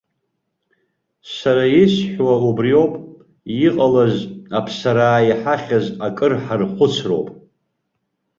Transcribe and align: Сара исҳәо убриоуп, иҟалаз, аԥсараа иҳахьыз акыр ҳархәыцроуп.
Сара 1.35 1.65
исҳәо 1.81 2.33
убриоуп, 2.47 2.93
иҟалаз, 3.67 4.15
аԥсараа 4.57 5.21
иҳахьыз 5.29 5.85
акыр 6.07 6.33
ҳархәыцроуп. 6.43 7.27